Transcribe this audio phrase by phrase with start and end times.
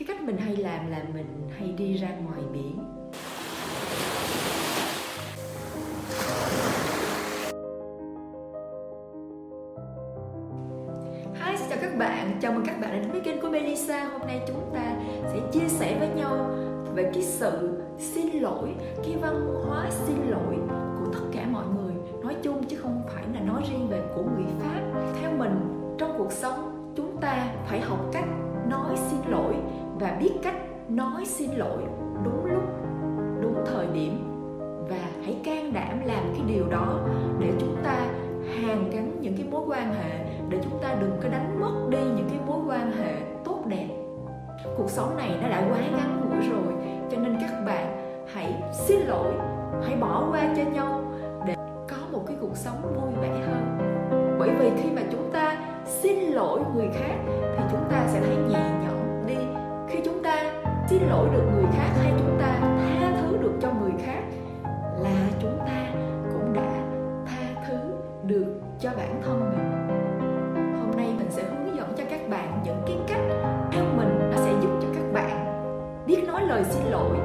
[0.00, 2.78] cái cách mình hay làm là mình hay đi ra ngoài biển.
[11.34, 14.04] Hi, xin chào các bạn, chào mừng các bạn đến với kênh của Melissa.
[14.04, 14.96] Hôm nay chúng ta
[15.32, 16.50] sẽ chia sẻ với nhau
[16.94, 18.74] về cái sự xin lỗi,
[19.04, 20.56] cái văn hóa xin lỗi
[20.98, 21.94] của tất cả mọi người.
[22.22, 24.80] Nói chung chứ không phải là nói riêng về của người Pháp.
[25.20, 25.60] Theo mình,
[25.98, 28.26] trong cuộc sống chúng ta phải học cách
[28.70, 29.54] nói xin lỗi
[30.00, 30.56] và biết cách
[30.88, 31.78] nói xin lỗi
[32.24, 32.62] đúng lúc,
[33.42, 34.26] đúng thời điểm.
[34.88, 36.98] Và hãy can đảm làm cái điều đó
[37.38, 37.96] để chúng ta
[38.54, 40.10] hàn gắn những cái mối quan hệ
[40.48, 43.88] để chúng ta đừng có đánh mất đi những cái mối quan hệ tốt đẹp.
[44.76, 46.74] Cuộc sống này nó đã quá ngắn ngủi rồi
[47.10, 49.32] cho nên các bạn hãy xin lỗi
[49.86, 51.02] hãy bỏ qua cho nhau
[51.46, 51.54] để
[51.88, 53.78] có một cái cuộc sống vui vẻ hơn.
[54.38, 57.16] Bởi vì khi mà chúng ta xin lỗi người khác
[57.56, 58.99] thì chúng ta sẽ thấy nhẹ nhõm
[60.90, 64.22] xin lỗi được người khác hay chúng ta tha thứ được cho người khác
[64.98, 65.86] là chúng ta
[66.32, 66.82] cũng đã
[67.26, 67.78] tha thứ
[68.24, 69.88] được cho bản thân mình.
[70.80, 73.20] Hôm nay mình sẽ hướng dẫn cho các bạn những cái cách
[73.72, 75.46] theo mình nó sẽ giúp cho các bạn
[76.06, 77.16] biết nói lời xin lỗi,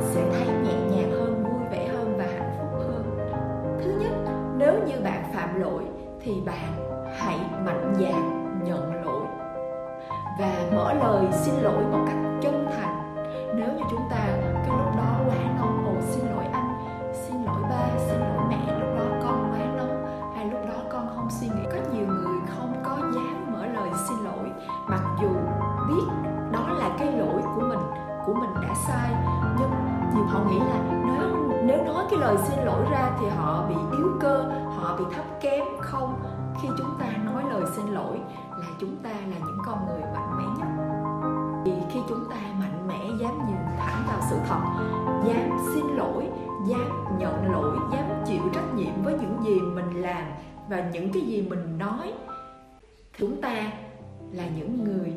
[0.00, 3.16] sẽ thấy nhẹ nhàng hơn, vui vẻ hơn và hạnh phúc hơn.
[3.84, 5.82] Thứ nhất, nếu như bạn phạm lỗi
[6.20, 9.26] thì bạn hãy mạnh dạn nhận lỗi
[10.40, 13.03] và mở lời xin lỗi một cách chân thành
[13.56, 14.26] nếu như chúng ta
[14.66, 16.68] cái lúc đó quá nóng, ồ, xin lỗi anh,
[17.12, 21.08] xin lỗi ba, xin lỗi mẹ, lúc đó con quá nóng, hay lúc đó con
[21.16, 21.64] không suy nghĩ.
[21.72, 24.50] Có nhiều người không có dám mở lời xin lỗi,
[24.88, 25.28] mặc dù
[25.88, 26.04] biết
[26.52, 27.80] đó là cái lỗi của mình
[28.26, 29.10] của mình đã sai,
[29.58, 29.70] nhưng
[30.14, 33.74] nhiều họ nghĩ là nếu nếu nói cái lời xin lỗi ra thì họ bị
[33.98, 34.44] yếu cơ,
[34.76, 35.64] họ bị thấp kém.
[35.80, 36.14] Không,
[36.62, 40.38] khi chúng ta nói lời xin lỗi là chúng ta là những con người mạnh
[40.38, 41.03] mẽ nhất
[41.94, 44.60] khi chúng ta mạnh mẽ dám nhìn thẳng vào sự thật,
[45.26, 46.24] dám xin lỗi,
[46.66, 50.24] dám nhận lỗi, dám chịu trách nhiệm với những gì mình làm
[50.68, 52.12] và những cái gì mình nói,
[53.18, 53.72] chúng ta
[54.32, 55.12] là những người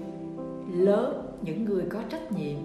[0.71, 2.57] lớn, những người có trách nhiệm.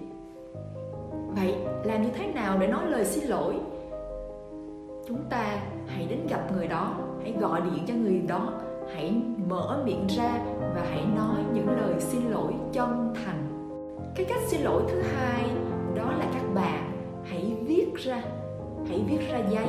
[1.35, 3.55] Vậy làm như thế nào để nói lời xin lỗi?
[5.07, 5.57] Chúng ta
[5.87, 8.53] hãy đến gặp người đó, hãy gọi điện cho người đó,
[8.93, 13.42] hãy mở miệng ra và hãy nói những lời xin lỗi chân thành
[14.15, 15.43] cái cách xin lỗi thứ hai,
[15.95, 16.91] đó là các bạn
[17.23, 18.23] hãy viết ra,
[18.89, 19.67] hãy viết ra giấy,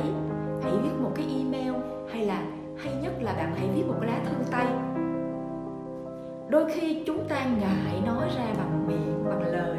[0.63, 1.73] hãy viết một cái email
[2.11, 2.43] hay là
[2.77, 4.67] hay nhất là bạn hãy viết một lá thư tay.
[6.49, 9.77] Đôi khi chúng ta ngại nói ra bằng miệng, bằng lời,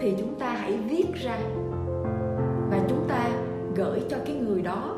[0.00, 1.38] thì chúng ta hãy viết ra
[2.70, 3.28] và chúng ta
[3.74, 4.96] gửi cho cái người đó.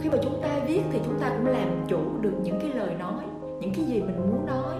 [0.00, 2.94] Khi mà chúng ta viết thì chúng ta cũng làm chủ được những cái lời
[2.98, 3.22] nói,
[3.60, 4.74] những cái gì mình muốn nói.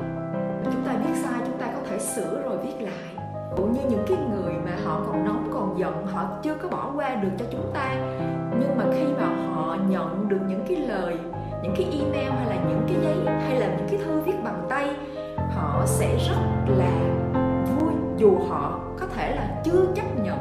[0.65, 3.18] Chúng ta viết sai, chúng ta có thể sửa rồi viết lại
[3.57, 6.93] cũng như những cái người mà họ còn nóng, còn giận, họ chưa có bỏ
[6.97, 7.95] qua được cho chúng ta.
[8.61, 11.17] Nhưng mà khi mà họ nhận được những cái lời,
[11.63, 14.67] những cái email hay là những cái giấy, hay là những cái thư viết bằng
[14.69, 14.91] tay,
[15.55, 16.91] họ sẽ rất là
[17.65, 17.93] vui.
[18.17, 20.39] Dù họ có thể là chưa chấp nhận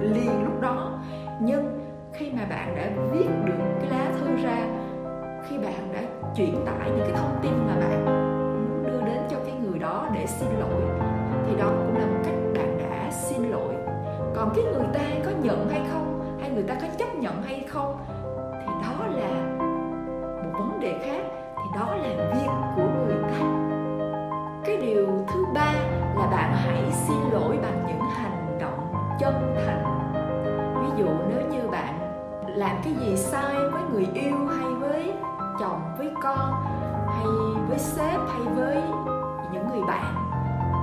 [0.00, 0.98] liền lúc đó,
[1.40, 1.80] nhưng
[2.12, 4.66] khi mà bạn đã viết được cái lá thư ra,
[5.48, 6.00] khi bạn đã
[6.36, 7.25] chuyển tải những cái thông
[14.56, 17.96] cái người ta có nhận hay không, hay người ta có chấp nhận hay không,
[18.52, 19.56] thì đó là
[20.44, 21.22] một vấn đề khác,
[21.56, 23.46] thì đó là việc của người ta
[24.64, 25.72] cái điều thứ ba
[26.16, 29.84] là bạn hãy xin lỗi bằng những hành động chân thành.
[30.80, 31.94] Ví dụ nếu như bạn
[32.46, 35.12] làm cái gì sai với người yêu hay với
[35.60, 36.52] chồng, với con,
[37.06, 37.26] hay
[37.68, 38.82] với sếp, hay với
[39.52, 40.14] những người bạn,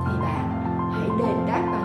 [0.05, 0.49] thì bạn
[0.93, 1.82] hãy đền đáp bằng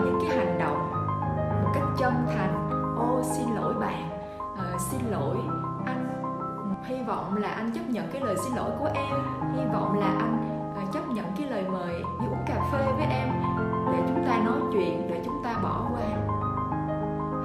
[1.99, 4.09] chân thành ô xin lỗi bạn
[4.57, 5.37] à, xin lỗi
[5.85, 6.05] anh.
[6.85, 9.15] Hy vọng là anh chấp nhận cái lời xin lỗi của em.
[9.55, 10.37] Hy vọng là anh
[10.75, 13.29] à, chấp nhận cái lời mời đi uống cà phê với em
[13.91, 16.09] để chúng ta nói chuyện để chúng ta bỏ qua.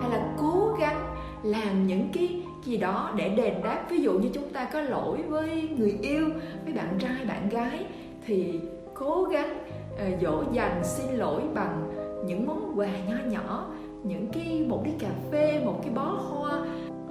[0.01, 3.83] Hay là cố gắng làm những cái gì đó để đền đáp.
[3.89, 6.29] Ví dụ như chúng ta có lỗi với người yêu
[6.65, 7.87] với bạn trai bạn gái
[8.27, 8.61] thì
[8.95, 9.59] cố gắng
[9.95, 11.93] uh, dỗ dành xin lỗi bằng
[12.27, 13.65] những món quà nho nhỏ
[14.05, 16.65] những cái, một ly cà phê, một cái bó hoa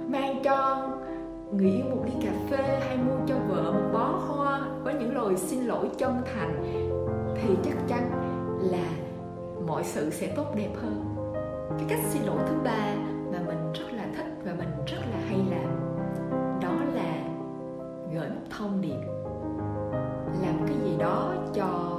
[0.08, 0.88] mang cho
[1.52, 5.14] người yêu một ly cà phê hay mua cho vợ một bó hoa với những
[5.14, 6.62] lời xin lỗi chân thành
[7.34, 8.10] thì chắc chắn
[8.70, 8.88] là
[9.66, 11.04] mọi sự sẽ tốt đẹp hơn.
[11.78, 12.94] Cái cách xin lỗi thứ ba
[13.32, 16.00] mà mình rất là thích và mình rất là hay làm,
[16.62, 17.14] đó là
[18.12, 19.00] gửi một thông điệp.
[20.42, 21.93] Làm cái gì đó cho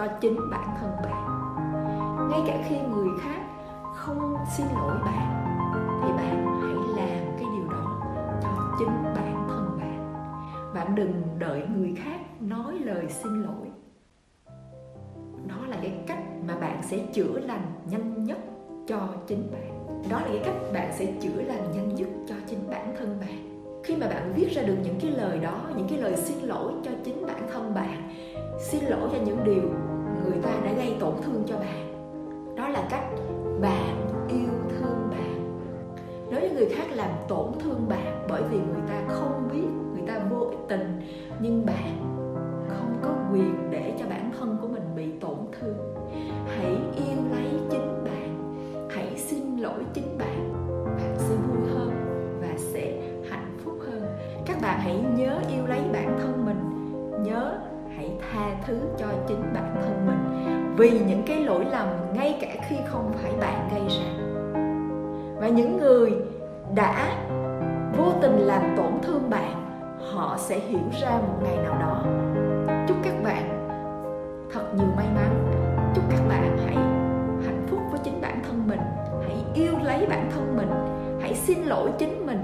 [0.00, 1.26] cho chính bản thân bạn.
[2.30, 3.40] Ngay cả khi người khác
[3.94, 5.44] không xin lỗi bạn,
[6.02, 8.00] thì bạn hãy làm cái điều đó
[8.42, 8.48] cho
[8.78, 10.14] chính bản thân bạn.
[10.74, 13.66] Bạn đừng đợi người khác nói lời xin lỗi.
[15.46, 18.38] Đó là cái cách mà bạn sẽ chữa lành nhanh nhất
[18.86, 20.02] cho chính bạn.
[20.10, 23.49] Đó là cái cách bạn sẽ chữa lành nhanh nhất cho chính bản thân bạn
[23.82, 26.72] khi mà bạn viết ra được những cái lời đó, những cái lời xin lỗi
[26.84, 28.10] cho chính bản thân bạn,
[28.58, 29.62] xin lỗi cho những điều
[30.24, 31.92] người ta đã gây tổn thương cho bạn,
[32.56, 33.04] đó là cách
[33.60, 35.60] bạn yêu thương bạn.
[36.30, 40.06] Nếu như người khác làm tổn thương bạn bởi vì người ta không biết, người
[40.06, 41.00] ta vô tình,
[41.40, 41.98] nhưng bạn
[42.68, 45.76] không có quyền để cho bản thân của mình bị tổn thương,
[46.46, 48.60] hãy yêu lấy chính bạn,
[48.90, 50.09] hãy xin lỗi chính
[54.80, 56.60] hãy nhớ yêu lấy bản thân mình.
[57.24, 57.58] Nhớ
[57.96, 60.46] hãy tha thứ cho chính bản thân mình.
[60.76, 64.10] Vì những cái lỗi lầm ngay cả khi không phải bạn gây ra.
[65.40, 66.12] Và những người
[66.74, 67.16] đã
[67.96, 69.66] vô tình làm tổn thương bạn,
[70.12, 72.04] họ sẽ hiểu ra một ngày nào đó.
[72.88, 73.68] Chúc các bạn
[74.52, 75.52] thật nhiều may mắn.
[75.94, 76.76] Chúc các bạn hãy
[77.46, 78.80] hạnh phúc với chính bản thân mình.
[79.22, 80.70] Hãy yêu lấy bản thân mình.
[81.20, 82.42] Hãy xin lỗi chính mình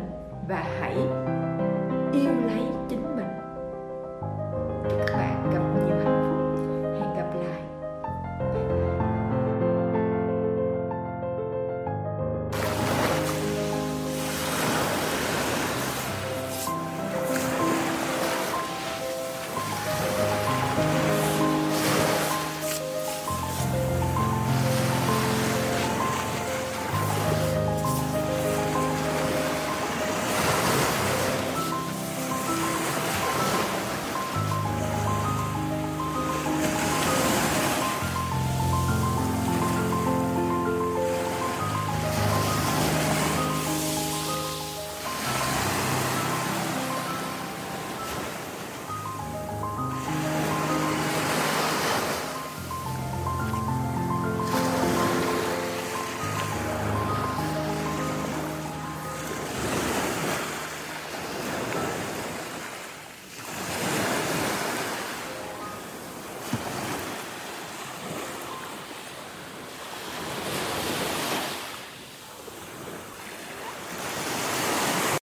[0.48, 0.96] và hãy
[2.12, 2.75] yêu lấy.